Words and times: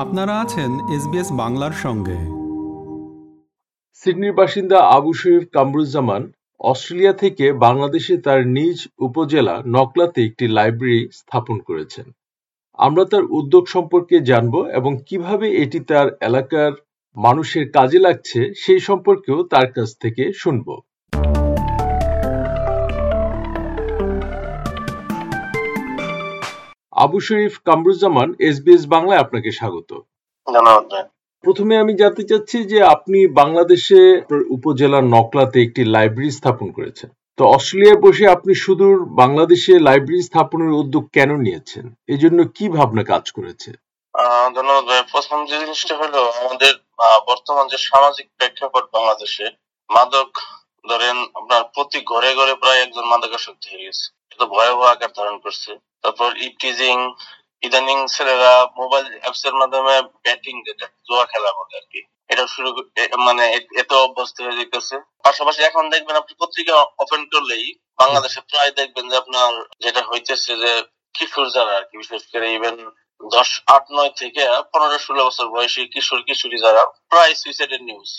আপনারা 0.00 0.40
আছেন 0.40 0.70
এসবিএস 0.88 1.32
বাংলার 1.32 1.72
সঙ্গে। 1.72 2.18
সিডনির 3.94 4.32
বাসিন্দা 4.32 4.78
আবু 4.78 5.12
শরীফ 5.12 5.44
কামরুজ্জামান 5.52 6.32
অস্ট্রেলিয়া 6.60 7.12
থেকে 7.12 7.52
বাংলাদেশে 7.52 8.16
তার 8.16 8.46
নিজ 8.46 8.88
উপজেলা 8.98 9.62
নকলাতে 9.66 10.24
একটি 10.24 10.48
লাইব্রেরি 10.48 11.08
স্থাপন 11.12 11.58
করেছেন। 11.58 12.10
আমরা 12.78 13.04
তার 13.04 13.24
উদ্যোগ 13.24 13.68
সম্পর্কে 13.68 14.20
জানব 14.20 14.54
এবং 14.68 14.98
কীভাবে 15.06 15.46
এটি 15.56 15.80
তার 15.80 16.08
এলাকার 16.20 16.72
মানুষের 17.16 17.70
কাজে 17.70 17.98
লাগছে 17.98 18.54
সেই 18.56 18.80
সম্পর্কেও 18.80 19.42
তার 19.42 19.72
কাছ 19.72 19.88
থেকে 20.00 20.32
শুনব। 20.32 20.80
আবু 27.04 27.18
শরীফ 27.26 27.54
কামরুজ্জামান 27.68 28.28
এসবিএস 28.48 28.82
বাংলায় 28.94 29.22
আপনাকে 29.24 29.50
স্বাগত। 29.58 29.90
ধন্যবাদ 30.46 30.84
প্রথমে 31.44 31.74
আমি 31.82 31.92
জানতে 32.02 32.22
চাচ্ছি 32.30 32.58
যে 32.72 32.78
আপনি 32.94 33.18
বাংলাদেশে 33.40 34.00
উপজেলার 34.56 35.04
নকলাতে 35.14 35.58
একটি 35.66 35.82
লাইব্রেরি 35.94 36.30
স্থাপন 36.30 36.68
করেছেন। 36.76 37.08
তো 37.38 37.42
অস্ট্রেলিয়ায় 37.56 38.00
বসে 38.04 38.24
আপনি 38.36 38.52
সুদূর 38.64 38.96
বাংলাদেশে 39.22 39.72
লাইব্রেরি 39.88 40.22
স্থাপনের 40.28 40.72
উদ্যোগ 40.80 41.04
কেন 41.16 41.30
নিয়েছেন? 41.46 41.84
এজন্য 42.14 42.38
কি 42.56 42.64
ভাবনা 42.76 43.02
কাজ 43.12 43.24
করেছে? 43.36 43.70
ধন্যবাদ 44.56 44.84
ভাই। 44.88 45.02
প্রথম 45.12 45.38
যে 45.50 45.56
জিনিসটা 45.62 45.94
হলো 46.02 46.20
আমাদের 46.42 46.72
বর্তমান 47.28 47.64
যে 47.72 47.78
সামাজিক 47.88 48.26
প্রেক্ষাপট 48.38 48.84
বাংলাদেশে 48.96 49.46
মাদক 49.90 50.30
ধরেন 50.88 51.16
আপনার 51.34 51.62
প্রতি 51.74 52.00
ঘরে 52.00 52.30
ঘরে 52.34 52.54
প্রায় 52.54 52.80
একজন 52.82 53.04
মাদকাসক্ত 53.04 53.62
হয়ে 53.70 53.86
গেছে। 53.86 54.06
এটা 54.32 54.46
ভয়াবহ 54.46 54.84
আকার 54.84 55.10
ধারণ 55.16 55.36
করছে। 55.38 55.70
তারপর 56.02 56.28
ইপটিজিং 56.36 56.96
ইদানিং 57.62 57.98
ছেলেরা 58.06 58.52
মোবাইল 58.80 59.04
অ্যাপস 59.20 59.42
এর 59.44 59.54
মাধ্যমে 59.54 60.02
ব্যাটিং 60.24 60.54
যেটা, 60.66 60.86
জুয়া 61.06 61.24
খেলা 61.26 61.52
বলে 61.52 61.74
আর 61.76 61.86
কি। 61.92 62.00
এটা 62.28 62.46
শুরু 62.46 62.68
মানে 63.18 63.44
এত 63.76 63.92
অভ্যস্ত 63.92 64.40
হয়ে 64.40 64.58
যেতেছে 64.60 64.96
পাশাপাশি 65.24 65.62
এখন 65.62 65.84
দেখবেন 65.90 66.16
আপনি 66.16 66.34
পত্রিকা 66.38 66.74
ওপেন 66.98 67.22
করলেই 67.32 67.66
বাংলাদেশে 67.98 68.40
প্রায় 68.40 68.70
দেখবেন 68.70 69.08
যে 69.08 69.16
আপনার 69.16 69.50
যেটা 69.80 70.02
হইতেছে 70.02 70.52
যে 70.56 70.72
কিশোর 71.14 71.46
যারা 71.50 71.72
আর 71.76 71.84
কি, 71.84 71.94
বিশেষ 71.98 72.22
করে 72.32 72.46
ইভেন 72.52 72.76
দশ, 73.20 73.50
আট, 73.66 73.84
নয় 73.92 74.10
থেকে 74.10 74.42
পনেরো, 74.72 74.98
ষোলো 74.98 75.22
বছর 75.26 75.46
বয়সী 75.48 75.82
কিশোর, 75.86 76.22
কিশোরী 76.22 76.58
যারা, 76.60 76.82
প্রায় 77.08 77.34
সুইসাইডের 77.34 77.82
নিউজ 77.82 78.10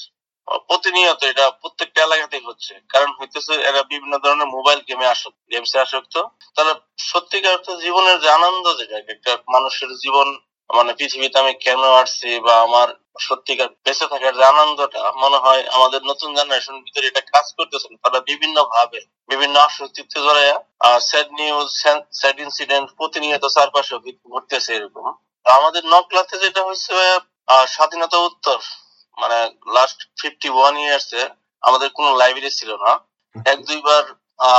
প্রতিনিয়ত 0.70 1.22
এটা 1.32 1.46
প্রত্যেকটা 1.62 2.00
এলাকাতেই 2.08 2.44
হচ্ছে। 2.50 2.74
কারণ 2.94 3.10
হইতেছে 3.20 3.54
এরা 3.70 3.82
বিভিন্ন 3.92 4.14
ধরনের 4.24 4.50
মোবাইল 4.56 4.80
গেমে 4.88 5.06
আসক্ত 5.14 5.40
গেমসে 5.52 5.78
আসক্ত। 5.86 6.16
তারা 6.58 6.72
সত্যিকার 7.12 7.56
অর্থে 7.56 7.74
জীবনের 7.86 8.18
যে 8.24 8.30
আনন্দ 8.40 8.66
যেটা, 8.80 8.98
একটা 9.14 9.32
মানুষের 9.54 9.92
জীবন 10.04 10.28
মানে 10.70 10.92
পৃথিবীতে 11.00 11.38
আমি 11.44 11.54
কেন 11.66 11.82
আসছি 12.02 12.30
বা 12.46 12.54
আমার 12.66 12.88
সত্যিকার 13.28 13.70
বেঁচে 13.86 14.06
থাকার 14.12 14.34
যে 14.40 14.44
আনন্দটা, 14.54 15.02
মনে 15.24 15.38
হয় 15.46 15.62
আমাদের 15.78 16.02
নতুন 16.10 16.30
জেনারেশন 16.38 16.76
ভিতরে 16.86 17.06
এটা 17.12 17.24
কাজ 17.34 17.48
করতেছেন 17.58 17.94
তারা 18.04 18.20
বিভিন্ন 18.32 18.58
ভাবে 18.74 19.00
বিভিন্ন 19.30 19.56
আসক্তিতে 19.68 20.18
জড়াইয়া 20.26 20.58
স্যাড 21.10 21.30
নিউজ 21.40 21.68
স্যাড 22.20 22.38
ইনসিডেন্ট 22.46 22.88
প্রতিনিয়ত 23.00 23.46
চারপাশে 23.56 23.96
ঘটতেছে 24.34 24.72
এরকম। 24.78 25.06
আমাদের 25.46 25.84
নকলাতে 25.94 26.36
যেটা 26.44 26.62
হচ্ছে 26.68 26.94
স্বাধীনতা 27.76 28.18
উত্তর। 28.30 28.60
মানে 29.18 29.40
লাস্ট 29.76 30.00
ফিফটি 30.20 30.50
ওয়ান 30.58 30.74
ইয়ার্স 30.84 31.10
এ 31.22 31.24
আমাদের 31.64 31.90
কোনো 31.98 32.10
লাইব্রেরি 32.22 32.52
ছিল 32.60 32.72
না। 32.84 32.92
এক 33.54 33.60
দুইবার 33.70 34.04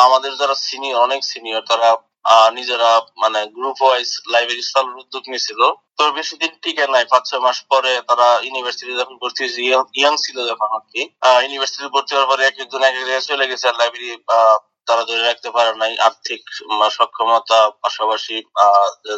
আমাদের 0.07 0.33
যারা 0.41 0.55
সিনিয়র 0.67 1.03
অনেক 1.07 1.21
সিনিয়র 1.31 1.63
তারা 1.71 1.89
নিজেরা 2.59 2.91
মানে 3.23 3.41
গ্রুপ 3.57 3.79
ওয়াইজ 3.85 4.09
লাইব্রেরি 4.33 4.65
চালুর 4.73 5.01
উদ্যোগ 5.03 5.23
নিয়েছিল। 5.31 5.61
তো 5.99 6.03
বেশি 6.19 6.35
দিন 6.43 6.53
টিকে 6.63 6.85
নাই 6.95 7.05
পাঁচ 7.13 7.23
ছয় 7.29 7.43
মাস 7.47 7.59
পরে 7.73 7.93
তারা 8.09 8.27
ইউনিভার্সিটি 8.47 8.93
যখন 9.01 9.15
ভর্তি 9.23 9.41
হয়েছে 9.43 9.61
ইয়াং 10.01 10.15
ছিল 10.25 10.37
যখন 10.51 10.69
আর 10.77 10.85
কি। 10.93 11.03
ইউনিভার্সিটি 11.45 11.89
ভর্তি 11.95 12.13
হওয়ার 12.15 12.31
পরে 12.31 12.43
এক 12.47 12.57
একজন 12.65 12.83
এক 12.89 12.95
জায়গায় 12.99 13.25
চলে 13.31 13.45
গেছে 13.51 13.65
আর 13.71 13.77
লাইব্রেরি 13.81 14.09
তারা 14.89 15.03
ধরে 15.09 15.23
রাখতে 15.29 15.49
পারে 15.57 15.73
নাই। 15.83 15.93
আর্থিক 16.09 16.41
সক্ষমতা 16.97 17.59
পাশাপাশি 17.83 18.37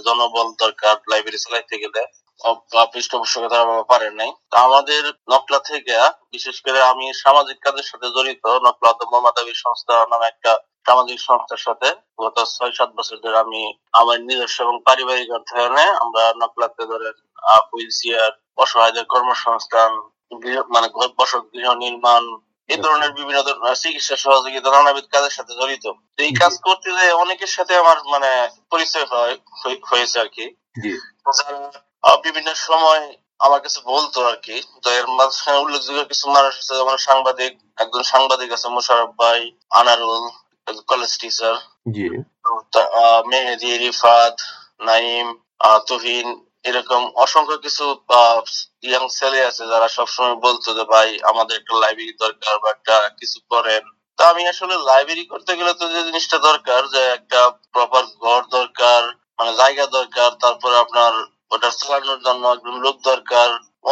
জনবল 0.07 0.47
দরকার 0.63 0.95
লাইব্রেরি 1.11 1.39
চালাইতে 1.45 1.75
গেলে। 1.85 2.03
অপ- 2.41 2.79
আহ, 2.79 2.87
পৃষ্ঠপোষকতা 2.93 3.49
তারা 3.49 3.83
পারেন 3.83 4.15
নাই। 4.15 4.33
তো 4.51 4.57
আমাদের 4.57 5.07
নকলা 5.07 5.59
থেকে 5.59 5.99
বিশেষ 6.33 6.61
করে 6.61 6.83
আমি 6.83 7.13
সামাজিক 7.15 7.61
কাজের 7.61 7.83
সাথে 7.83 8.07
জড়িত 8.07 8.47
নকলা 8.47 8.93
সংস্থা 9.55 10.07
নামে 10.11 10.27
একটা 10.27 10.59
সামাজিক 10.87 11.21
সংস্থার 11.21 11.57
সাথে। 11.57 11.95
গত 12.21 12.45
ছয় 12.45 12.73
সাত 12.73 12.91
বছর 12.97 13.17
ধরে 13.17 13.39
আমি 13.39 13.75
আমার 13.93 14.21
নিজস্ব 14.21 14.63
এবং 14.63 14.81
পারিবারিক 14.85 15.31
অর্থায়নে 15.31 15.83
আমরা 15.83 16.33
নকলাতে 16.37 16.87
ধরেন 16.87 17.13
হুইল 17.73 17.89
চেয়ার 17.91 18.33
অসহায়দের 18.57 19.05
কর্মসংস্থান 19.05 19.93
মানে 20.69 20.89
বসত 21.19 21.39
গৃহ 21.39 21.75
নির্মাণ 21.75 22.39
এই 22.69 22.77
ধরনের 22.77 23.13
বিভিন্ন 23.13 23.43
ধরনের 23.43 23.75
চিকিৎসা 23.75 24.17
সহযোগিতা 24.17 24.71
নানাবিধ 24.71 25.05
কাজের 25.13 25.31
সাথে 25.31 25.55
জড়িত। 25.55 25.93
এই 26.17 26.33
কাজ 26.41 26.59
করতে 26.63 26.93
যে 26.93 27.13
অনেকের 27.13 27.47
সাথে 27.47 27.77
আমার 27.77 27.97
মানে 28.05 28.49
পরিচয় 28.71 29.05
হয় 29.05 29.39
হয়েছে 29.93 30.21
আর 30.21 30.29
কি। 30.29 30.55
বিভিন্ন 32.25 32.51
সময় 32.67 33.05
আমার 33.41 33.61
কাছে 33.65 33.81
বলতো 33.93 34.19
আর 34.31 34.37
কি। 34.47 34.57
তো 34.83 34.89
এর 34.99 35.07
মাঝখানে 35.19 35.59
উল্লেখযোগ্য 35.59 36.03
কিছু 36.13 36.25
মানুষ 36.37 36.53
আছে 36.61 36.75
যেমন 36.79 36.97
সাংবাদিক 37.09 37.53
একজন 37.79 38.03
সাংবাদিক 38.13 38.49
আছে 38.57 38.69
মোশারফ 38.69 39.11
ভাই 39.23 39.41
আনারুল 39.71 40.25
কলেজ 40.91 41.13
টিচার 41.21 41.55
মেহেদি 43.31 43.71
রিফাত 43.83 44.37
নাইম 44.81 45.27
তুহিন 45.89 46.29
এরকম 46.65 47.03
অসংখ্য 47.25 47.57
কিছু 47.65 47.85
ইয়াং 48.85 49.05
ছেলে 49.19 49.39
আছে 49.49 49.63
যারা 49.73 49.89
সবসময় 49.89 50.37
বলতো 50.47 50.69
যে 50.79 50.85
ভাই 50.93 51.09
আমাদের 51.31 51.55
একটা 51.57 51.73
লাইব্রেরি 51.83 52.15
দরকার 52.25 52.55
বা 52.63 52.69
একটা 52.71 52.97
কিছু 53.21 53.39
করেন। 53.53 53.83
তা 54.19 54.23
আমি 54.33 54.43
আসলে 54.53 54.75
লাইব্রেরি 54.91 55.25
করতে 55.33 55.53
গেলে 55.59 55.73
তো 55.81 55.85
যে 55.95 56.01
জিনিসটা 56.09 56.39
দরকার 56.49 56.81
যে 56.95 57.03
একটা 57.19 57.41
প্রপার 57.75 58.05
ঘর 58.23 58.41
দরকার 58.59 59.03
মানে 59.39 59.53
জায়গা 59.61 59.85
দরকার 59.99 60.31
তারপরে 60.43 60.77
আপনার 60.85 61.13
ওটা 61.75 61.87
চালানোর 61.87 62.21
জন্য 62.27 62.43
একজন 62.55 62.77
লোক 62.85 62.97
দরকার, 63.11 63.49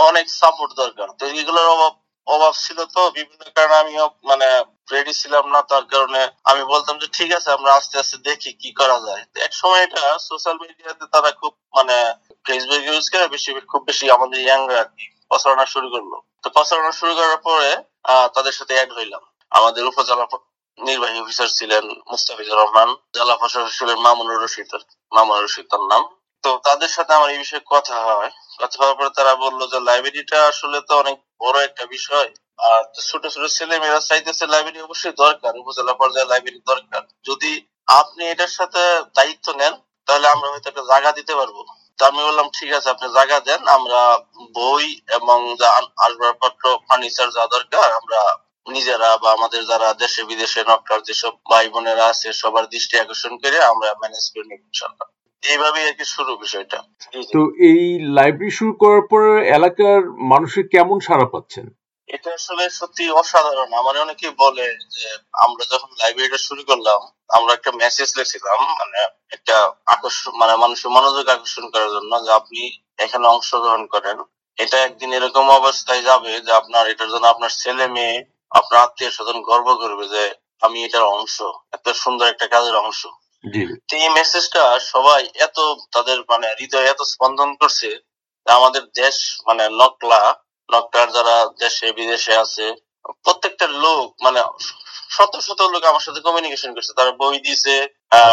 অনেক 0.09 0.27
সাপোর্ট 0.41 0.71
দরকার। 0.83 1.09
তো 1.19 1.23
এগুলোর 1.41 1.69
অভাব 1.75 1.93
অভাব 2.27 2.55
ছিল 2.65 2.79
তো, 2.95 3.01
বিভিন্ন 3.19 3.43
কারণে 3.57 3.77
আমিও 3.83 4.07
মানে 4.31 4.49
রেডি 4.93 5.13
ছিলাম 5.21 5.45
না, 5.55 5.61
তার 5.71 5.85
কারণে 5.93 6.21
আমি 6.51 6.63
বলতাম 6.73 6.95
যে, 7.03 7.07
ঠিক 7.17 7.31
আছে, 7.39 7.49
আমরা 7.57 7.71
আস্তে 7.79 7.97
আস্তে 8.03 8.17
দেখি 8.29 8.51
কি 8.63 8.71
করা 8.81 8.97
যায়। 9.07 9.23
এক 9.47 9.53
সময় 9.61 9.83
এটা 9.87 10.03
সোশ্যাল 10.29 10.57
মিডিয়াতে 10.63 11.05
তারা 11.15 11.31
খুব 11.41 11.53
মানে 11.77 11.97
ফেসবুক 12.47 12.83
ইউজ 12.89 13.05
করে 13.13 13.27
বেশি 13.35 13.51
খুব 13.73 13.83
বেশি 13.89 14.05
আমাদের 14.17 14.39
ইয়াংরা 14.47 14.77
আর 14.83 14.89
কি 14.97 15.05
প্রচারণা 15.31 15.65
শুরু 15.75 15.89
করল। 15.95 16.13
তো 16.43 16.49
প্রচারণা 16.57 16.93
শুরু 17.01 17.13
করার 17.19 17.41
পরে 17.49 17.71
তাদের 18.37 18.55
সাথে 18.59 18.73
অ্যাড 18.77 18.91
হইলাম। 18.99 19.23
আমাদের 19.53 19.83
উপজেলা 19.91 20.25
নির্বাহী 20.79 21.19
অফিসার 21.23 21.49
ছিলেন 21.59 21.85
মুস্তাফিজুর 22.11 22.59
রহমান, 22.61 22.89
জেলা 23.17 23.35
প্রশাসক 23.41 23.73
ছিলেন 23.79 23.99
মামুনুর 24.07 24.39
রশিদ 24.45 24.71
মামুনুর 25.13 25.45
রশিদ 25.47 25.67
তার 25.73 25.83
নাম। 25.93 26.03
তো 26.45 26.51
তাদের 26.67 26.91
সাথে 26.97 27.13
আমার 27.19 27.31
এই 27.35 27.41
বিষয়ে 27.45 27.63
কথা 27.75 27.97
হয়। 28.09 28.31
কথা 28.61 28.77
হওয়ার 28.81 28.97
পরে 28.99 29.11
তারা 29.19 29.33
বলল 29.45 29.61
যে 29.73 29.79
লাইব্রেরিটা 29.89 30.39
আসলে 30.47 30.79
তো 30.89 30.93
অনেক 31.03 31.17
বড় 31.41 31.57
একটা 31.65 31.85
বিষয়। 31.87 32.29
আর 32.71 32.81
ছোট 33.11 33.23
ছোট 33.27 33.45
ছেলে 33.59 33.75
মেয়েরা 33.79 34.01
চাইতেছে 34.01 34.45
লাইব্রেরি 34.47 34.81
অবশ্যই 34.83 35.15
দরকার, 35.25 35.53
উপজেলা 35.63 35.95
পর্যায়ে 36.01 36.31
লাইব্রেরি 36.33 36.61
দরকার। 36.71 37.03
যদি 37.25 37.53
আপনি 38.01 38.23
এটার 38.29 38.53
সাথে 38.59 38.83
দায়িত্ব 39.17 39.47
নেন, 39.53 39.75
তাহলে 40.09 40.27
আমরা 40.29 40.49
হয়তো 40.51 40.69
একটা 40.69 40.85
জায়গা 40.93 41.11
দিতে 41.13 41.33
পারব। 41.37 41.57
তো 41.99 42.03
আমি 42.07 42.21
বললাম, 42.29 42.47
ঠিক 42.59 42.71
আছে, 42.73 42.89
আপনি 42.91 43.07
জায়গা 43.19 43.39
দেন, 43.41 43.61
আমরা 43.69 44.01
বই 44.55 44.87
এবং 45.19 45.39
যা 45.61 45.69
আসবাবপত্র 46.07 46.65
ফার্নিচার 46.89 47.29
যা 47.31 47.45
দরকার, 47.47 47.89
আমরা 48.01 48.21
নিজেরা 48.67 49.11
বা 49.17 49.29
আমাদের 49.33 49.63
যারা 49.67 49.89
দেশে 49.95 50.23
বিদেশে 50.25 50.61
নকটার 50.71 51.01
যেসব 51.03 51.33
ভাই 51.51 51.67
বোনেরা 51.69 52.05
আছে, 52.07 52.29
সবার 52.33 52.65
দৃষ্টি 52.69 52.95
আকর্ষণ 52.99 53.33
করে 53.43 53.59
আমরা 53.63 53.89
ম্যানেজ 54.01 54.25
করে 54.33 54.47
নিব 54.51 54.63
ইনশাল্লাহ 54.71 55.07
এইভাবেই 55.43 55.85
আর 55.89 55.95
কি 55.99 56.05
শুরু 56.15 56.33
বিষয়টা। 56.45 56.79
তো 57.35 57.41
এই 57.71 57.83
লাইব্রেরি 58.19 58.53
শুরু 58.59 58.73
করার 58.83 59.05
পর 59.11 59.23
এলাকার 59.57 60.01
মানুষের 60.33 60.65
কেমন 60.75 60.97
সাড়া 61.09 61.27
পাচ্ছেন? 61.35 61.67
এটা 62.09 62.31
আসলে 62.39 62.65
সত্যি 62.71 63.05
অসাধারণ। 63.21 63.71
আমার 63.81 63.95
অনেকে 64.05 64.29
বলে 64.43 64.67
যে 64.95 65.05
আমরা 65.45 65.65
যখন 65.73 65.91
লাইব্রেরিটা 66.01 66.41
শুরু 66.49 66.63
করলাম 66.71 67.01
আমরা 67.37 67.53
একটা 67.55 67.71
মেসেজ 67.83 68.09
লিখছিলাম 68.19 68.59
মানে 68.81 69.01
একটা 69.37 69.57
আকর্ষণ 69.87 70.33
মানে 70.41 70.55
মানুষের 70.57 70.91
মনোযোগ 70.97 71.27
আকর্ষণ 71.29 71.65
করার 71.73 71.91
জন্য 71.97 72.13
যে 72.27 72.31
আপনি 72.41 72.61
এখানে 72.99 73.27
অংশগ্রহণ 73.29 73.83
করেন। 73.87 74.19
এটা 74.59 74.77
একদিন 74.79 75.11
এরকম 75.13 75.47
অবস্থায় 75.51 76.03
যাবে 76.03 76.33
যে 76.47 76.53
আপনার 76.61 76.85
এটার 76.93 77.11
জন্য 77.13 77.25
আপনার 77.27 77.53
ছেলে 77.63 77.85
মেয়ে 77.97 78.17
আপনার 78.53 78.79
আত্মীয় 78.85 79.11
স্বজন 79.11 79.39
গর্ব 79.49 79.69
করবে 79.83 80.05
যে 80.15 80.23
আমি 80.63 80.79
এটার 80.85 81.05
অংশ 81.17 81.37
এত 81.73 81.87
সুন্দর 82.03 82.27
একটা 82.33 82.47
কাজের 82.47 82.77
অংশ। 82.77 83.01
তো 83.89 83.95
এই 83.97 84.11
মেসেজটা 84.19 84.63
সবাই 84.93 85.23
এত 85.47 85.59
তাদের 85.95 86.19
মানে 86.29 86.49
হৃদয়ে 86.59 86.91
এত 86.91 87.01
স্পন্দন 87.13 87.51
করছে 87.61 87.89
আমাদের 88.47 88.83
দেশ 88.95 89.17
মানে 89.47 89.65
নকলা 89.81 90.23
নকলার 90.69 91.09
যারা 91.17 91.37
দেশে 91.59 91.87
বিদেশে 91.93 92.35
আছে 92.37 92.67
প্রত্যেকটা 93.25 93.67
লোক 93.85 94.07
মানে 94.23 94.41
শত 95.11 95.33
শত 95.47 95.61
লোক 95.73 95.83
আমার 95.85 96.05
সাথে 96.07 96.21
কমিউনিকেশন 96.21 96.71
করছে। 96.75 96.93
তারা 96.99 97.13
বই 97.21 97.37
দিছে 97.39 97.75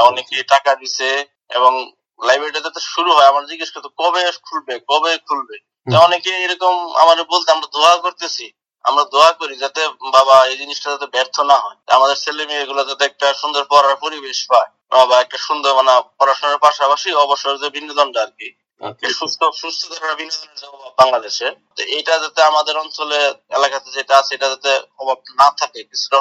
অনেকে 0.10 0.36
টাকা 0.54 0.72
দিছে 0.76 1.10
এবং 1.50 1.72
লাইব্রেরিটা 2.20 2.62
যাতে 2.66 2.82
শুরু 2.94 3.10
হয় 3.16 3.30
আমার 3.32 3.44
জিজ্ঞেস 3.46 3.70
করতো 3.74 3.90
কবে 4.02 4.22
খুলবে? 4.48 4.74
কবে 4.90 5.12
খুলবে? 5.28 5.56
অনেকে 5.88 6.32
এরকম 6.46 6.74
আমার 6.96 7.18
বলতে 7.24 7.50
আমরা 7.52 7.68
দোয়া 7.76 7.94
করতেছি। 7.98 8.46
আমরা 8.86 9.04
দোয়া 9.14 9.32
করি 9.32 9.56
যাতে 9.64 9.82
বাবা 10.18 10.36
এই 10.52 10.58
জিনিসটা 10.58 10.88
যাতে 10.94 11.08
ব্যর্থ 11.16 11.36
না 11.52 11.58
হয়। 11.64 11.78
আমাদের 11.88 12.18
ছেলে 12.24 12.44
মেয়ে 12.50 12.66
গুলো 12.66 12.82
যাতে 12.86 13.04
একটা 13.06 13.28
সুন্দর 13.34 13.64
পড়ার 13.72 13.96
পরিবেশ 13.96 14.40
পায়। 14.52 14.70
বা 14.92 15.16
একটা 15.22 15.38
সুন্দর 15.48 15.72
মানে 15.80 15.92
পড়াশোনার 16.20 16.64
পাশাপাশি 16.66 17.10
অবসর 17.24 17.54
যে 17.58 17.68
বিনোদনটা 17.76 18.20
আর 18.22 18.34
কি। 18.40 18.50
আচ্ছা। 18.82 19.08
সুস্থ 19.20 19.42
সুস্থ 19.62 19.82
ধারা 19.92 20.16
বিনোদনের 20.20 20.56
যে 20.60 20.66
অভাব 20.70 20.92
বাংলাদেশে 21.00 21.48
তো 21.78 21.84
এটা 21.98 22.14
যাতে 22.24 22.40
আমাদের 22.52 22.76
অঞ্চলে 22.78 23.20
এলাকাতে 23.58 23.88
যেটা 23.98 24.14
আছে 24.18 24.32
এটা 24.36 24.48
যাতে 24.54 24.72
অভাব 25.00 25.18
না 25.40 25.48
থাকে 25.60 25.80
কিছুটা 25.90 26.18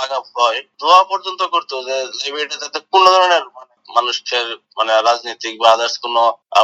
লাগাব 0.00 0.24
হয়। 0.36 0.60
দোয়া 0.80 1.00
পর্যন্ত 1.10 1.40
করতো 1.54 1.74
যে 1.88 1.96
লাইব্রেরিটা 2.18 2.56
যাতে 2.64 2.78
কোন 2.92 3.02
ধরনের 3.06 3.44
মানে 3.56 3.72
মানুষের 3.88 4.46
মানে 4.78 4.92
রাজনৈতিক 5.00 5.54
বা 5.60 5.68
আদার্স 5.72 5.94
কোনো 6.04 6.22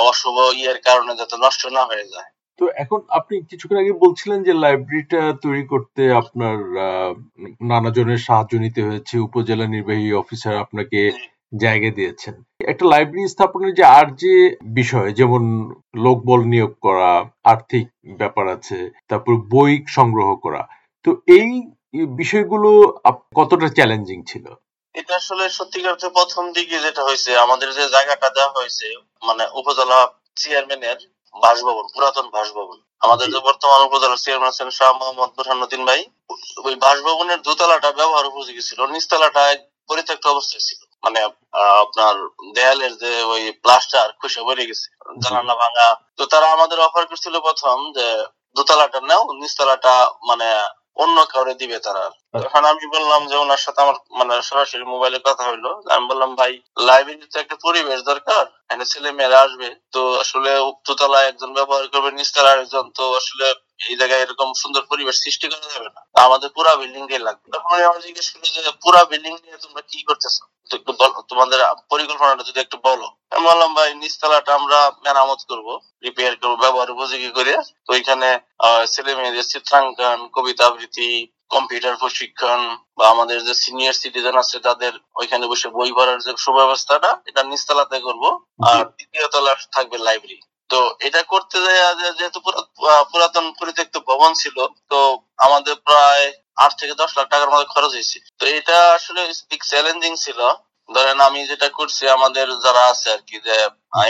অশুভ 0.08 0.37
ইয়ের 0.52 0.78
কারণে 0.81 1.12
যাতে 1.20 1.34
নষ্ট 1.44 1.62
না 1.76 1.82
হয়ে 1.84 2.06
যায়। 2.08 2.31
তো 2.58 2.64
এখন 2.82 3.00
আপনি 3.19 3.34
কিছুক্ষণ 3.50 3.78
আগে 3.78 3.93
বলছিলেন 4.05 4.38
যে 4.43 4.52
লাইব্রেরিটা 4.62 5.20
তৈরি 5.44 5.64
করতে 5.66 6.02
আপনার 6.20 6.56
আহ, 6.87 7.12
নানা 7.70 7.90
জনের 7.96 8.20
সাহায্য 8.26 8.52
নিতে 8.64 8.81
হয়েছে 8.82 9.14
উপজেলা 9.26 9.66
নির্বাহী 9.66 10.06
অফিসার 10.14 10.55
আপনাকে 10.64 11.00
জায়গা 11.52 11.90
দিয়েছেন। 11.99 12.34
একটা 12.72 12.84
লাইব্রেরি 12.93 13.26
স্থাপনের 13.34 13.72
যে 13.78 13.84
আর 13.99 14.06
যে 14.22 14.34
বিষয়, 14.78 15.10
যেমন 15.20 15.43
লোকবল 16.06 16.40
নিয়োগ 16.52 16.72
করা, 16.87 17.12
আর্থিক 17.52 17.87
ব্যাপার 18.20 18.44
আছে, 18.56 18.78
তারপর 19.10 19.32
বই 19.54 19.72
সংগ্রহ 19.96 20.28
করা, 20.44 20.62
তো 21.04 21.10
এই 21.38 21.50
বিষয়গুলো 22.20 22.70
কতটা 23.38 23.69
চ্যালেঞ্জিং 23.76 24.19
ছিল? 24.31 24.46
এটা 24.94 25.12
আসলে 25.20 25.44
সত্যিকার 25.58 25.96
প্রথম 26.19 26.44
দিকে 26.56 26.76
যেটা 26.87 27.02
হয়েছে, 27.08 27.31
আমাদের 27.44 27.69
যে 27.78 27.84
জায়গাটা 27.96 28.28
দেওয়া 28.37 28.56
হয়েছে 28.58 28.87
মানে 29.28 29.44
উপজেলা 29.60 29.98
চেয়ারম্যানের 30.40 30.98
বাসভবন, 31.34 31.84
পুরাতন 31.94 32.26
বাসভবন। 32.37 32.78
আমাদের 33.06 33.26
যে 33.34 33.40
বর্তমান 33.48 33.81
উপজেলা 33.88 34.16
চেয়ারম্যান 34.25 34.52
আছেন 34.52 34.69
শাহ 34.78 34.90
মোহাম্মদ 34.98 35.31
বুরহানুদ্দিন 35.37 35.82
ভাই, 35.88 36.00
ওই 36.66 36.75
বাসভবনের 36.84 37.40
দোতলাটা 37.46 37.90
ব্যবহার 37.98 38.31
উপযোগী 38.32 38.62
ছিল, 38.69 38.81
নিচতলাটা 38.94 39.43
পরিত্যক্ত 39.90 40.25
অবস্থায় 40.34 40.64
ছিল। 40.69 40.81
মানে 41.02 41.20
আপনার 41.84 42.14
দেয়ালের 42.54 42.93
যে 42.96 43.12
ওই 43.25 43.43
প্লাস্টার 43.62 44.08
খুশে 44.20 44.40
পড়ে 44.46 44.64
গেছে 44.66 44.87
জানালা 45.22 45.54
ভাঙা। 45.54 45.88
তো 46.19 46.22
তারা 46.26 46.46
আমাদের 46.52 46.78
অফার 46.81 47.04
করছিল 47.06 47.34
প্রথম 47.40 47.76
যে 47.93 48.06
দোতলাটা 48.56 49.00
নাও 49.00 49.22
নিচতলাটা 49.40 49.94
মানে 50.28 50.49
অন্য 50.96 51.16
কাউরে 51.25 51.54
দিবে 51.54 51.78
তারা। 51.78 52.04
তখন 52.34 52.64
আমি 52.64 52.84
বললাম 52.87 53.20
যে 53.26 53.37
ওনার 53.37 53.58
সাথে 53.58 53.81
আমার 53.82 53.96
মানে 54.10 54.34
সরাসরি 54.43 54.84
মোবাইলে 54.84 55.19
কথা 55.19 55.44
হইল। 55.50 55.66
আমি 55.88 56.04
বললাম 56.08 56.31
ভাই 56.37 56.52
লাইব্রেরিতে 56.78 57.37
একটা 57.40 57.56
পরিবেশ 57.66 57.98
দরকার 58.02 58.44
এখানে 58.64 58.84
ছেলে 58.87 59.10
মেয়েরা 59.12 59.38
আসবে। 59.40 59.69
তো 59.93 60.00
আসলে 60.20 60.50
উক্ততলায় 60.70 61.28
একজন 61.28 61.50
ব্যবহার 61.52 61.84
করবে 61.88 62.10
নিচতলায় 62.10 62.58
একজন 62.60 62.84
তো 62.90 63.05
আসলে 63.16 63.46
এই 63.90 63.96
জায়গায় 63.96 64.22
এরকম 64.22 64.48
সুন্দর 64.52 64.82
পরিবেশ 64.90 65.16
সৃষ্টি 65.25 65.46
করা 65.48 65.69
যাবে 65.75 65.88
না। 65.96 66.00
আমাদের 66.26 66.48
পুরা 66.56 66.72
বিল্ডিং 66.76 67.02
টাই 67.08 67.19
লাগবে। 67.19 67.46
তখন 67.52 67.70
আমার 67.88 68.00
জিজ্ঞেস 68.00 68.26
করল 68.31 68.44
যে 68.56 68.72
পুরা 68.82 69.02
বিল্ডিং 69.05 69.32
নিয়ে 69.44 69.58
তোমরা 69.58 69.82
কি 69.90 69.98
করতেছো? 70.02 70.43
একটু 70.78 70.92
তোমাদের 71.30 71.58
পরিকল্পনাটা 71.92 72.42
যদি 72.48 72.58
একটু 72.62 72.76
বলো। 72.88 73.06
আমি 73.32 73.44
বললাম, 73.50 73.70
ভাই, 73.78 73.90
নিচতলাটা 74.02 74.50
আমরা 74.60 74.78
মেরামত 75.04 75.40
করব 75.50 75.69
রিপেয়ার 76.04 76.34
করব, 76.40 76.54
ব্যবহার 76.64 76.94
উপযোগী 76.94 77.30
করে। 77.36 77.54
তো 77.86 77.90
ওইখানে 77.96 78.28
ছেলে 78.92 79.12
মেয়েদের 79.19 79.50
চিত্রাঙ্কন, 79.52 80.19
কবিতা 80.36 80.64
আবৃত্তি 80.69 81.08
কম্পিউটার 81.54 81.94
প্রশিক্ষণ 82.02 82.60
বা 82.98 83.04
আমাদের 83.14 83.38
যে 83.46 83.54
সিনিয়র 83.62 84.00
সিটিজেন 84.02 84.36
আছে, 84.42 84.56
তাদের 84.69 84.92
ওইখানে 85.20 85.44
বসে 85.52 85.69
বই 85.76 85.90
পড়ার 85.98 86.19
যে 86.26 86.32
সুব্যবস্থাটা, 86.44 87.10
এটা 87.28 87.42
নিচতলাতে 87.50 87.96
করব। 88.06 88.24
আর 88.70 88.80
দ্বিতীয় 88.96 89.26
তলা 89.32 89.52
থাকবে 89.76 89.96
লাইব্রেরি 90.06 90.38
তো 90.70 90.80
এটা 91.06 91.20
করতে 91.32 91.56
যেহেতু 92.19 92.38
পুরাতন 93.10 93.44
পরিত্যক্ত 93.60 93.96
ভবন 94.08 94.30
ছিল, 94.42 94.56
তো 94.90 94.98
আমাদের 95.46 95.74
প্রায় 95.88 96.24
আট 96.56 96.72
থেকে 96.81 96.94
দশ 96.94 97.10
লাখ 97.19 97.26
টাকার 97.28 97.50
মতো 97.50 97.64
খরচ 97.75 97.93
হয়েছে। 97.96 98.19
তো 98.38 98.44
এটা 98.58 98.76
আসলে 98.94 99.20
চ্যালেঞ্জিং 99.70 100.12
ছিল। 100.16 100.40
ধরেন 100.88 101.19
আমি 101.20 101.40
যেটা 101.46 101.69
করছি, 101.69 102.02
আমাদের 102.08 102.46
যারা 102.64 102.82
আছে 102.87 103.06
আর 103.14 103.20
কি 103.28 103.37
যে 103.40 103.54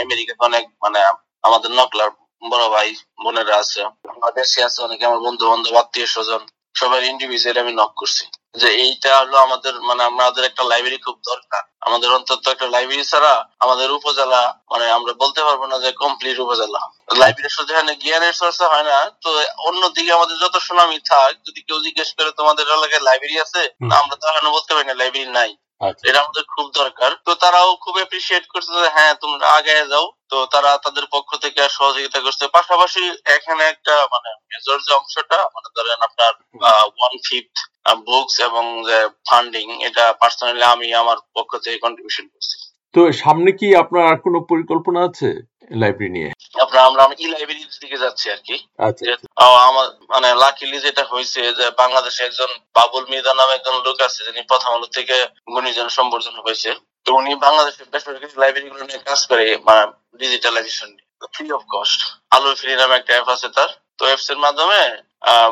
আমেরিকাতে 0.03 0.41
অনেক 0.45 0.63
মানে 0.83 0.99
আমাদের 1.43 1.71
নকলার 1.71 2.09
বড় 2.41 2.65
ভাই, 2.69 2.89
বোনেরা 3.23 3.55
আছে। 3.57 3.79
আমার 4.13 4.31
দেশে 4.33 4.59
আছে 4.63 4.79
অনেকে, 4.83 5.03
আমার 5.05 5.19
বন্ধু 5.19 5.43
বান্ধব 5.49 5.75
আত্মীয় 5.75 6.07
স্বজন 6.07 6.41
সবাই 6.75 6.99
ইন্ডিভিজুয়ালি 7.09 7.59
আমি 7.59 7.73
নক 7.73 7.91
করছি। 7.95 8.23
যে 8.55 8.69
এইটা 8.75 9.11
হলো 9.19 9.35
আমাদের 9.37 9.73
মানে 9.81 10.01
আমাদের 10.03 10.43
একটা 10.43 10.63
লাইব্রেরি 10.63 10.97
খুব 10.97 11.17
দরকার। 11.25 11.63
আমাদের 11.81 12.09
অন্তত 12.11 12.47
একটা 12.47 12.67
লাইব্রেরি 12.67 13.03
ছাড়া 13.03 13.33
আমাদের 13.59 13.91
উপজেলা 13.91 14.41
মানে 14.71 14.85
আমরা 14.91 15.13
বলতে 15.13 15.41
পারব 15.43 15.61
না 15.65 15.79
যে 15.79 15.91
কমপ্লিট 15.91 16.37
উপজেলা। 16.39 16.81
লাইব্রেরি 17.15 17.49
শুধু 17.49 17.73
এখানে 17.73 17.95
জ্ঞানের 17.95 18.33
চর্চা 18.33 18.65
হয় 18.67 18.83
না 18.83 18.97
তো 19.23 19.29
অন্যদিকে 19.57 20.11
আমাদের 20.13 20.35
যত 20.37 20.55
সুনামি 20.57 20.99
থাক 21.05 21.31
যদি 21.47 21.59
কেউ 21.61 21.77
জিজ্ঞেস 21.79 22.09
করে 22.13 22.31
তোমাদের 22.31 22.65
এলাকায় 22.67 23.03
লাইব্রেরি 23.03 23.37
আছে 23.39 23.61
না 23.81 23.95
আমরা 23.95 24.15
তো 24.15 24.25
এখনও 24.27 24.51
বলতে 24.51 24.73
পারি 24.73 24.85
না 24.87 24.93
লাইব্রেরি 24.93 25.31
নাই। 25.31 25.51
আচ্ছা। 25.81 26.09
এটা 26.09 26.19
আমাদের 26.19 26.43
খুব 26.43 26.65
দরকার। 26.73 27.11
তো 27.25 27.31
তারাও 27.35 27.75
খুব 27.75 27.95
এপ্রিসিয়েট 27.97 28.45
করছে 28.47 28.71
যে 28.75 28.89
হ্যাঁ 28.89 29.13
তোমরা 29.13 29.45
আগে 29.49 29.73
যাও। 29.85 30.05
তো 30.33 30.39
তারা 30.53 30.71
তাদের 30.85 31.05
পক্ষ 31.15 31.29
থেকে 31.43 31.61
সহযোগিতা 31.69 32.19
করছে। 32.21 32.45
পাশাপাশি 32.57 33.01
এখানে 33.35 33.63
একটা 33.63 33.93
মানে 34.13 34.29
মেজর 34.49 34.77
যে 34.87 34.91
অংশটা 34.93 35.37
মানে 35.55 35.69
ধরেন 35.77 35.99
আপনার 36.07 36.31
ওয়ান 36.93 37.13
ফিফথ 37.27 37.55
বুকস 38.07 38.35
এবং 38.49 38.63
যে 38.89 38.97
ফান্ডিং 39.29 39.65
এটা 39.87 40.03
পার্সোনালি 40.21 40.63
আমি 40.73 40.87
আমার 41.01 41.17
পক্ষ 41.37 41.51
থেকে 41.63 41.77
কন্ট্রিবিউশন 41.79 42.25
করছি। 42.33 42.55
তো 42.95 43.01
সামনে 43.23 43.49
কি 43.59 43.67
আপনার 43.83 44.03
আর 44.11 44.17
কোনো 44.25 44.39
পরিকল্পনা 44.51 44.99
আছে 45.09 45.29
লাইব্রেরি 45.81 46.11
নিয়ে? 46.15 46.29
আপনার 46.63 46.81
আমরা 46.89 47.01
আমরা 47.03 47.17
ই 47.19 47.27
লাইব্রেরির 47.27 47.71
দিকে 47.83 47.97
যাচ্ছি 47.97 48.25
আর 48.29 48.39
কি। 48.47 48.55
আচ্ছা 48.87 49.03
আহ, 49.43 49.55
আমার 49.69 49.85
মানে 50.13 50.29
লাকিলি 50.43 50.77
যেটা 50.79 51.03
হয়েছে 51.03 51.41
যে 51.59 51.65
বাংলাদেশে 51.81 52.21
একজন 52.23 52.49
বাবুল 52.75 53.03
মির্জা 53.11 53.33
নামে 53.33 53.53
একজন 53.55 53.75
লোক 53.87 53.97
আছে 54.07 54.19
যিনি 54.27 54.41
প্রথম 54.51 54.71
আলো 54.73 54.87
থেকে 54.97 55.15
গুণীজন 55.53 55.87
সম্বর্ধনা 55.89 56.41
হয়েছে 56.43 56.69
তো 57.05 57.09
উনি 57.19 57.31
বাংলাদেশের 57.45 57.87
বেসরকারি 57.93 58.27
লাইব্রেরি 58.41 58.69
গুলো 58.73 58.83
নিয়ে 58.89 59.05
কাজ 59.07 59.19
করে 59.29 59.45
মানে 59.67 59.83
digitalisation 60.21 60.89
free 61.33 61.45
of 61.57 61.63
cost 61.73 61.99
Alo 62.35 62.49
free 62.61 62.71
নামে 62.81 62.95
একটা 62.97 63.13
অ্যাপ 63.15 63.29
আছে 63.35 63.47
তার। 63.57 63.69
তো 63.97 64.03
অ্যাপস 64.09 64.27
এর 64.33 64.39
মাধ্যমে 64.45 64.81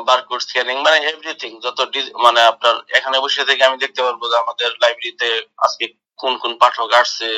বারকোড 0.08 0.42
স্ক্যানিং 0.46 0.76
মানে 0.86 0.98
এভরিথিং 1.12 1.52
যত 1.66 1.80
মানে 2.26 2.40
আপনার 2.52 2.76
এখানে 2.98 3.18
বসে 3.24 3.44
থেকে 3.50 3.64
আমি 3.68 3.78
দেখতে 3.84 4.02
পারব 4.06 4.22
যে 4.32 4.36
আমাদের 4.44 4.70
লাইব্রেরিতে 4.84 5.30
আজকে 5.66 5.86
কোন 6.20 6.34
কোন 6.42 6.52
পাঠক 6.64 6.90
আসছে, 7.02 7.30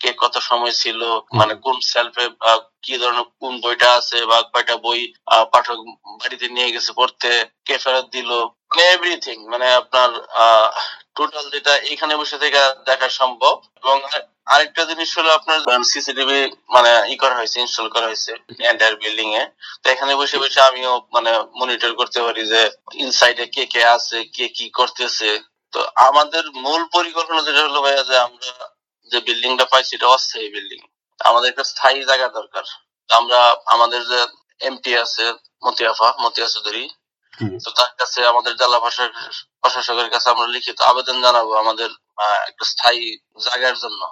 কে 0.00 0.10
কত 0.22 0.34
সময় 0.50 0.74
ছিল 0.82 1.00
মানে 1.38 1.54
কোন 1.64 1.76
সেলফে 1.92 2.24
কি 2.84 2.94
ধরনের, 3.00 3.26
কোন 3.42 3.54
বইটা 3.64 3.88
আছে 3.98 4.18
বা 4.30 4.38
কয়টা 4.52 4.76
বই 4.84 5.00
পাঠক 5.54 5.78
বাড়িতে 6.20 6.46
নিয়ে 6.56 6.72
গেছে 6.74 6.90
পড়তে, 6.98 7.30
কে 7.66 7.74
ফেরত 7.82 8.06
দিল 8.16 8.30
মানে 8.68 8.82
এভরিথিং 8.94 9.36
মানে 9.52 9.66
আপনার 9.80 10.10
টোটাল 11.16 11.44
যেটা 11.54 11.72
এখানে 11.92 12.14
বসে 12.16 12.36
থেকে 12.38 12.60
দেখা 12.86 13.08
সম্ভব। 13.20 13.54
এবং 13.80 13.96
আরেকটা 14.46 14.82
জিনিস 14.84 15.10
হলো 15.18 15.30
আপনার 15.32 15.58
সিসিটিভি 15.84 16.38
মানে 16.74 16.90
ই 17.12 17.14
করা 17.16 17.34
হয়েছে 17.34 17.56
ইনস্টল 17.60 17.88
করা 17.88 18.06
হয়েছে 18.06 18.32
এন্টায়ার 18.70 18.96
বিল্ডিং 18.96 19.28
এ, 19.34 19.42
তো 19.82 19.86
এখানে 19.90 20.12
বসে 20.16 20.36
বসে 20.38 20.60
আমিও 20.60 20.92
মানে 21.12 21.30
মনিটর 21.60 21.92
করতে 21.94 22.18
পারি 22.22 22.42
যে 22.46 22.60
ইনসাইডে 22.94 23.44
কে 23.46 23.64
কে 23.66 23.82
আছে, 23.96 24.18
কে 24.36 24.46
কি 24.48 24.66
করতেছে। 24.70 25.30
তো 25.72 25.80
আমাদের 26.08 26.44
মূল 26.64 26.82
পরিকল্পনা 26.96 27.40
যেটা 27.42 27.60
হলো 27.66 27.80
ভাইয়া 27.82 28.02
যে 28.04 28.16
আমরা 28.18 28.50
যে 29.10 29.18
বিল্ডিংটা 29.20 29.64
পাইছি 29.64 29.92
এটা 29.96 30.08
অস্থায়ী 30.08 30.48
বিল্ডিং 30.48 30.80
আমাদের 31.20 31.48
একটা 31.50 31.64
স্থায়ী 31.64 32.00
জায়গা 32.04 32.28
দরকার। 32.28 32.64
আমরা 33.10 33.40
আমাদের 33.66 34.00
যে 34.10 34.20
এমপি 34.60 34.92
আছে, 35.04 35.24
মতিয়াফা 35.64 36.08
মতিয়া 36.24 36.48
চৌধুরী। 36.48 36.84
তো 37.64 37.70
তার 37.78 37.92
কাছে 37.98 38.18
আমাদের 38.26 38.52
জেলা 38.56 38.78
প্রশাসকের 39.62 40.08
কাছে 40.10 40.26
আমরা 40.30 40.46
লিখিত 40.46 40.78
আবেদন 40.90 41.16
জানাব 41.22 41.46
আমাদের 41.62 41.90
একটা 42.48 42.64
স্থায়ী 42.64 43.04
জায়গার 43.46 43.76
জন্য। 43.82 44.02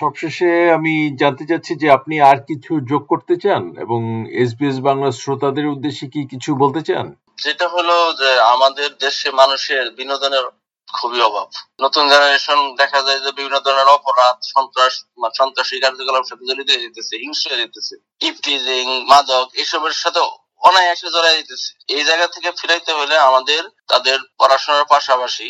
সবশেষে 0.00 0.50
আমি 0.70 0.94
জানতে 1.20 1.44
চাচ্ছি 1.50 1.72
যে 1.74 1.86
আপনি 1.90 2.14
আর 2.20 2.38
কিছু 2.48 2.72
যোগ 2.90 3.02
করতে 3.08 3.34
চান? 3.44 3.62
এবং 3.84 4.00
এসবিএস 4.42 4.78
বাংলা 4.80 5.08
শ্রোতাদের 5.12 5.66
উদ্দেশ্যে 5.66 6.06
কি 6.14 6.20
কিছু 6.32 6.50
বলতে 6.54 6.80
চান? 6.88 7.06
যেটা 7.44 7.66
হলো 7.68 7.96
যে 8.20 8.30
আমাদের 8.54 8.88
দেশে 9.04 9.28
মানুষের 9.30 9.84
বিনোদনের 9.90 10.44
খুবই 10.88 11.20
অভাব। 11.20 11.48
নতুন 11.82 12.04
জেনারেশন 12.08 12.58
দেখা 12.76 13.00
যায় 13.06 13.20
যে 13.24 13.30
বিভিন্ন 13.32 13.58
ধরনের 13.60 13.88
অপরাধ 13.88 14.36
সন্ত্রাস 14.54 14.94
সন্ত্রাসী 15.40 15.76
কার্যকলাপ 15.80 16.24
সাথে 16.30 16.44
জড়িত 16.48 16.68
হয়ে 16.70 16.84
যেতেছে 16.84 17.14
হিংসা 17.22 17.48
হয়ে 17.50 17.62
যেতেছে 17.62 17.94
ইফটিজিং 18.20 18.84
মাদক 19.10 19.46
এসবের 19.54 19.96
সাথে 20.02 20.20
অনায়াসে 20.62 21.08
জড়াই 21.14 21.36
যেতেছে 21.38 21.70
এই 21.96 22.02
জায়গা 22.08 22.26
থেকে 22.34 22.48
ফিরাইতে 22.58 22.92
হলে 22.98 23.14
আমাদের 23.28 23.62
তাদের 23.92 24.18
পড়াশোনার 24.40 24.84
পাশাপাশি 24.84 25.48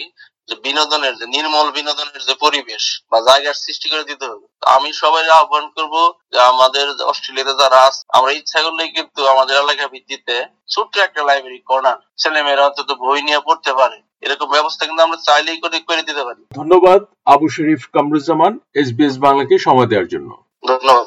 যে 0.49 0.55
বিনোদনের 0.67 1.15
যে 1.21 1.27
নির্মল 1.27 1.69
বিনোদনের 1.79 2.23
যে 2.29 2.35
পরিবেশ 2.45 2.83
বা 3.11 3.19
জায়গার 3.29 3.61
সৃষ্টি 3.65 3.87
করে 3.93 4.05
দিতে 4.11 4.25
হবে। 4.31 4.47
আমি 4.77 4.91
সবাই 5.03 5.25
আহ্বান 5.39 5.65
করব 5.77 5.95
যে 6.33 6.39
আমাদের 6.53 6.87
অস্ট্রেলিয়াতে 7.11 7.55
যারা 7.61 7.79
আছে 7.89 8.03
আমরা 8.09 8.31
ইচ্ছা 8.33 8.59
করলেই 8.63 8.91
কিন্তু 8.97 9.21
আমাদের 9.29 9.55
এলাকা 9.57 9.85
ভিত্তিতে 9.89 10.37
ছোট্ট 10.69 10.93
একটা 10.99 11.21
লাইব্রেরি 11.29 11.61
কর্নার 11.69 11.99
ছেলে 12.19 12.41
মেয়েরা 12.43 12.67
অন্তত 12.69 12.91
বই 13.03 13.21
নিয়ে 13.23 13.41
পড়তে 13.41 13.73
পারে। 13.81 13.99
এরকম 14.23 14.49
ব্যবস্থা 14.57 14.83
কিন্তু 14.87 15.03
আমরা 15.03 15.19
চাইলেই 15.29 15.59
করে 15.63 15.77
করে 15.89 16.03
দিতে 16.09 16.23
পারি। 16.25 16.43
ধন্যবাদ 16.61 17.01
আবু 17.27 17.47
শরীফ 17.49 17.81
কামরুজ্জামান 17.95 18.53
এসবিএস 18.75 19.15
বাংলাকে 19.19 19.55
সময় 19.59 19.89
দেওয়ার 19.91 20.09
জন্য। 20.09 20.31
ধন্যবাদ। 20.65 21.07